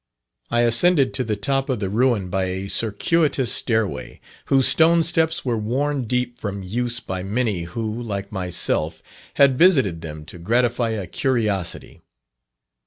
I 0.49 0.61
ascended 0.61 1.13
to 1.13 1.23
the 1.23 1.35
top 1.35 1.69
of 1.69 1.79
the 1.79 1.87
ruin 1.87 2.31
by 2.31 2.45
a 2.45 2.67
circuitous 2.69 3.53
stairway, 3.53 4.19
whose 4.45 4.67
stone 4.67 5.03
steps 5.03 5.45
were 5.45 5.59
worn 5.59 6.05
deep 6.05 6.39
from 6.39 6.63
use 6.63 6.99
by 6.99 7.21
many 7.21 7.65
who, 7.65 8.01
like 8.01 8.31
myself, 8.31 9.03
had 9.35 9.59
visited 9.59 10.01
them 10.01 10.25
to 10.25 10.39
gratify 10.39 10.89
a 10.89 11.05
curiosity. 11.05 12.01